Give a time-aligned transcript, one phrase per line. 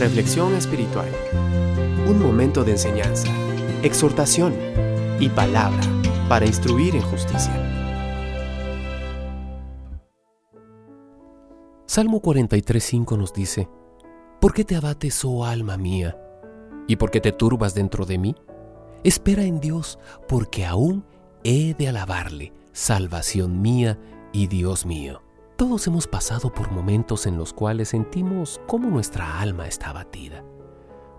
[0.00, 1.10] Reflexión espiritual.
[2.08, 3.28] Un momento de enseñanza,
[3.82, 4.54] exhortación
[5.20, 5.82] y palabra
[6.26, 7.52] para instruir en justicia.
[11.84, 13.68] Salmo 43.5 nos dice,
[14.40, 16.18] ¿Por qué te abates, oh alma mía?
[16.88, 18.34] ¿Y por qué te turbas dentro de mí?
[19.04, 21.04] Espera en Dios, porque aún
[21.44, 23.98] he de alabarle, salvación mía
[24.32, 25.20] y Dios mío.
[25.60, 30.42] Todos hemos pasado por momentos en los cuales sentimos cómo nuestra alma está abatida.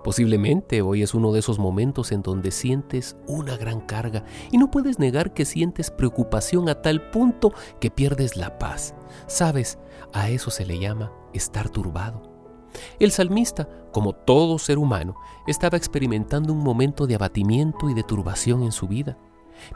[0.03, 4.71] Posiblemente hoy es uno de esos momentos en donde sientes una gran carga y no
[4.71, 8.95] puedes negar que sientes preocupación a tal punto que pierdes la paz.
[9.27, 9.77] Sabes,
[10.11, 12.23] a eso se le llama estar turbado.
[12.99, 18.63] El salmista, como todo ser humano, estaba experimentando un momento de abatimiento y de turbación
[18.63, 19.19] en su vida.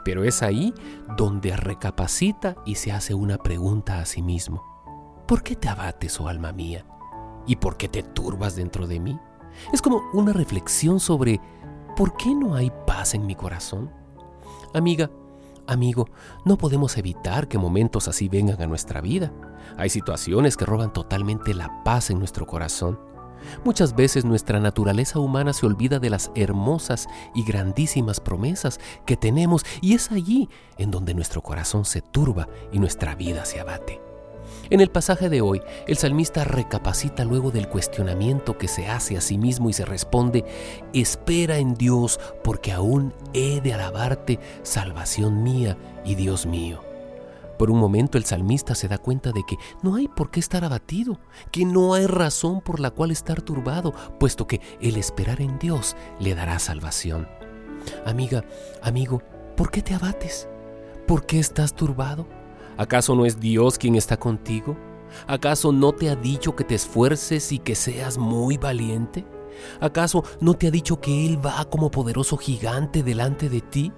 [0.04, 0.74] Pero es ahí
[1.16, 4.62] donde recapacita y se hace una pregunta a sí mismo.
[5.26, 6.86] ¿Por qué te abates, oh alma mía?
[7.46, 9.18] ¿Y por qué te turbas dentro de mí?
[9.72, 11.40] Es como una reflexión sobre
[11.96, 13.90] ¿por qué no hay paz en mi corazón?
[14.74, 15.10] Amiga,
[15.66, 16.08] amigo,
[16.44, 19.32] no podemos evitar que momentos así vengan a nuestra vida.
[19.76, 23.00] Hay situaciones que roban totalmente la paz en nuestro corazón.
[23.64, 29.64] Muchas veces nuestra naturaleza humana se olvida de las hermosas y grandísimas promesas que tenemos
[29.80, 34.00] y es allí en donde nuestro corazón se turba y nuestra vida se abate.
[34.70, 39.20] En el pasaje de hoy, el salmista recapacita luego del cuestionamiento que se hace a
[39.20, 40.44] sí mismo y se responde,
[40.92, 46.85] espera en Dios porque aún he de alabarte, salvación mía y Dios mío.
[47.58, 50.64] Por un momento el salmista se da cuenta de que no hay por qué estar
[50.64, 51.18] abatido,
[51.50, 55.96] que no hay razón por la cual estar turbado, puesto que el esperar en Dios
[56.18, 57.28] le dará salvación.
[58.04, 58.44] Amiga,
[58.82, 59.22] amigo,
[59.56, 60.48] ¿por qué te abates?
[61.06, 62.26] ¿Por qué estás turbado?
[62.76, 64.76] ¿Acaso no es Dios quien está contigo?
[65.26, 69.24] ¿Acaso no te ha dicho que te esfuerces y que seas muy valiente?
[69.80, 73.92] ¿Acaso no te ha dicho que Él va como poderoso gigante delante de ti?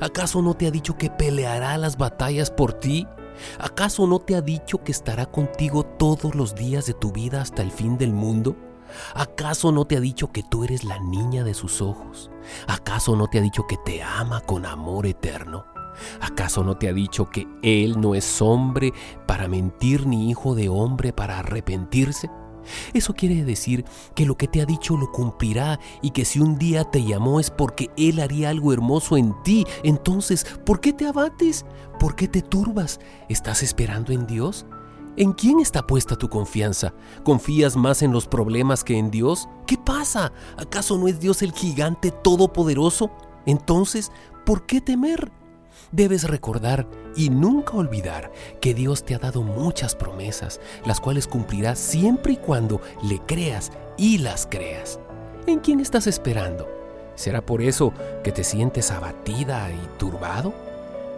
[0.00, 3.06] ¿Acaso no te ha dicho que peleará las batallas por ti?
[3.58, 7.62] ¿Acaso no te ha dicho que estará contigo todos los días de tu vida hasta
[7.62, 8.56] el fin del mundo?
[9.14, 12.30] ¿Acaso no te ha dicho que tú eres la niña de sus ojos?
[12.66, 15.66] ¿Acaso no te ha dicho que te ama con amor eterno?
[16.20, 18.92] ¿Acaso no te ha dicho que Él no es hombre
[19.26, 22.30] para mentir ni hijo de hombre para arrepentirse?
[22.94, 23.84] Eso quiere decir
[24.14, 27.40] que lo que te ha dicho lo cumplirá y que si un día te llamó
[27.40, 29.66] es porque Él haría algo hermoso en ti.
[29.82, 31.64] Entonces, ¿por qué te abates?
[31.98, 33.00] ¿Por qué te turbas?
[33.28, 34.66] ¿Estás esperando en Dios?
[35.16, 36.92] ¿En quién está puesta tu confianza?
[37.24, 39.48] ¿Confías más en los problemas que en Dios?
[39.66, 40.32] ¿Qué pasa?
[40.58, 43.10] ¿Acaso no es Dios el gigante todopoderoso?
[43.46, 44.12] Entonces,
[44.44, 45.32] ¿por qué temer?
[45.92, 51.78] Debes recordar y nunca olvidar que Dios te ha dado muchas promesas, las cuales cumplirás
[51.78, 55.00] siempre y cuando le creas y las creas.
[55.46, 56.68] ¿En quién estás esperando?
[57.14, 57.92] ¿Será por eso
[58.22, 60.52] que te sientes abatida y turbado?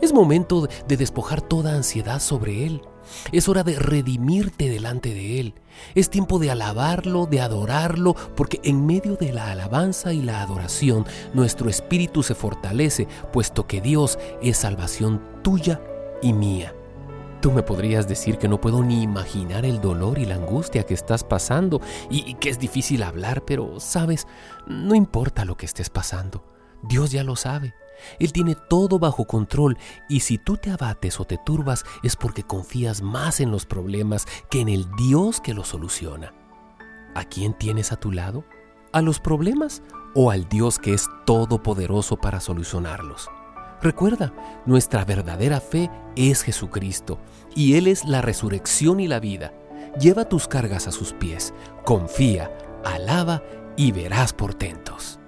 [0.00, 2.82] Es momento de despojar toda ansiedad sobre Él.
[3.32, 5.54] Es hora de redimirte delante de Él.
[5.94, 11.06] Es tiempo de alabarlo, de adorarlo, porque en medio de la alabanza y la adoración
[11.34, 15.80] nuestro espíritu se fortalece, puesto que Dios es salvación tuya
[16.22, 16.74] y mía.
[17.40, 20.94] Tú me podrías decir que no puedo ni imaginar el dolor y la angustia que
[20.94, 21.80] estás pasando
[22.10, 24.26] y, que es difícil hablar, pero sabes,
[24.66, 26.44] no importa lo que estés pasando,
[26.82, 27.74] Dios ya lo sabe.
[28.18, 29.76] Él tiene todo bajo control
[30.08, 34.26] y si tú te abates o te turbas es porque confías más en los problemas
[34.50, 36.32] que en el Dios que los soluciona.
[37.14, 38.44] ¿A quién tienes a tu lado?
[38.92, 39.82] ¿A los problemas
[40.14, 43.28] o al Dios que es todopoderoso para solucionarlos?
[43.80, 44.32] Recuerda,
[44.66, 47.18] nuestra verdadera fe es Jesucristo
[47.54, 49.52] y Él es la resurrección y la vida.
[50.00, 51.54] Lleva tus cargas a sus pies,
[51.84, 52.50] confía,
[52.84, 53.42] alaba
[53.76, 55.20] y verás portentos.